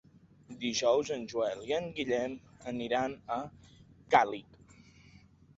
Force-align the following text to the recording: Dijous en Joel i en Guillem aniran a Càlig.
Dijous 0.61 1.11
en 1.15 1.27
Joel 1.33 1.61
i 1.71 1.75
en 1.77 1.85
Guillem 1.99 2.33
aniran 2.73 3.15
a 3.37 3.39
Càlig. 4.17 4.59